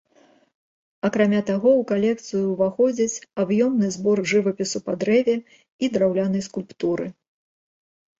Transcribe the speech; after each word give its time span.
Акрамя 1.07 1.41
таго 1.49 1.69
ў 1.79 1.85
калекцыю 1.91 2.39
ўваходзіць 2.53 3.21
аб'ёмны 3.43 3.87
збор 3.97 4.17
жывапісу 4.31 4.81
па 4.87 4.93
дрэве 5.03 5.35
і 5.83 5.91
драўлянай 5.99 6.43
скульптуры. 6.47 7.05